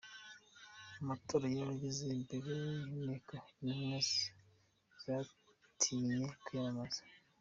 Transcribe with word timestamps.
Mu 0.95 1.01
matora 1.09 1.45
y’abagize 1.55 2.05
Biro 2.29 2.51
y’Inteko 2.63 3.33
Intumwa 3.37 3.99
zatinye 5.03 6.17
kwiyamamaza. 6.43 7.01